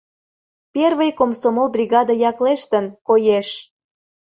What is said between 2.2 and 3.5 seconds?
яклештын, коеш...